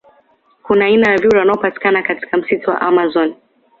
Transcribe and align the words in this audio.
Kuna 0.63 0.85
aina 0.85 1.11
ya 1.11 1.17
vyura 1.17 1.39
wanaopatikana 1.39 2.01
katika 2.03 2.37
msitu 2.37 2.69
wa 2.69 2.81
amazon 2.81 3.35